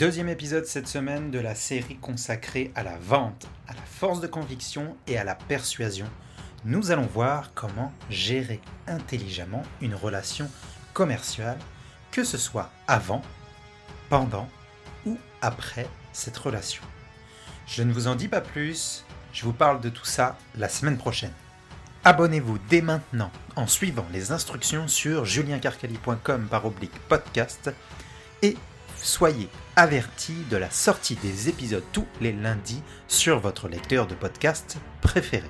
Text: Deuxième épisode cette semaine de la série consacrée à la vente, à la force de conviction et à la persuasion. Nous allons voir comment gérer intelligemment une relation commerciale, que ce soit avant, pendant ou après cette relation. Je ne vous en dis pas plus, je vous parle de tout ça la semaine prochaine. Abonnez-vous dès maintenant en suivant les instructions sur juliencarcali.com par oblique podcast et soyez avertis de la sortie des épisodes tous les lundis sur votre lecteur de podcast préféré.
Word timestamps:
Deuxième 0.00 0.30
épisode 0.30 0.64
cette 0.64 0.88
semaine 0.88 1.30
de 1.30 1.38
la 1.38 1.54
série 1.54 1.98
consacrée 1.98 2.72
à 2.74 2.82
la 2.82 2.96
vente, 2.96 3.46
à 3.68 3.74
la 3.74 3.82
force 3.82 4.22
de 4.22 4.26
conviction 4.26 4.96
et 5.06 5.18
à 5.18 5.24
la 5.24 5.34
persuasion. 5.34 6.06
Nous 6.64 6.90
allons 6.90 7.04
voir 7.04 7.52
comment 7.52 7.92
gérer 8.08 8.62
intelligemment 8.86 9.62
une 9.82 9.94
relation 9.94 10.50
commerciale, 10.94 11.58
que 12.12 12.24
ce 12.24 12.38
soit 12.38 12.70
avant, 12.88 13.20
pendant 14.08 14.48
ou 15.04 15.18
après 15.42 15.86
cette 16.14 16.38
relation. 16.38 16.82
Je 17.66 17.82
ne 17.82 17.92
vous 17.92 18.08
en 18.08 18.14
dis 18.14 18.28
pas 18.28 18.40
plus, 18.40 19.04
je 19.34 19.44
vous 19.44 19.52
parle 19.52 19.82
de 19.82 19.90
tout 19.90 20.06
ça 20.06 20.38
la 20.56 20.70
semaine 20.70 20.96
prochaine. 20.96 21.34
Abonnez-vous 22.04 22.58
dès 22.70 22.80
maintenant 22.80 23.30
en 23.54 23.66
suivant 23.66 24.06
les 24.14 24.32
instructions 24.32 24.88
sur 24.88 25.26
juliencarcali.com 25.26 26.48
par 26.50 26.64
oblique 26.64 26.98
podcast 27.06 27.70
et 28.40 28.56
soyez 29.02 29.48
avertis 29.76 30.44
de 30.50 30.56
la 30.56 30.70
sortie 30.70 31.16
des 31.16 31.48
épisodes 31.48 31.84
tous 31.92 32.06
les 32.20 32.32
lundis 32.32 32.82
sur 33.08 33.38
votre 33.40 33.68
lecteur 33.68 34.06
de 34.06 34.14
podcast 34.14 34.78
préféré. 35.00 35.48